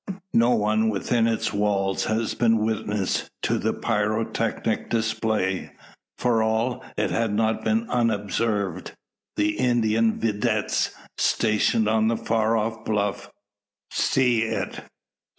No 0.33 0.55
one 0.55 0.89
within 0.89 1.27
its 1.27 1.53
walls 1.53 2.05
has 2.05 2.33
been 2.33 2.65
witness 2.65 3.29
to 3.43 3.59
the 3.59 3.71
pyrotechnic 3.71 4.89
display. 4.89 5.73
For 6.17 6.41
all, 6.41 6.83
it 6.97 7.11
has 7.11 7.29
not 7.29 7.63
been 7.63 7.87
unobserved. 7.87 8.93
The 9.35 9.59
Indian 9.59 10.19
videttes, 10.19 10.89
stationed 11.19 11.87
on 11.87 12.07
the 12.07 12.17
far 12.17 12.57
off 12.57 12.83
bluff, 12.83 13.29
see 13.91 14.41
it. 14.41 14.81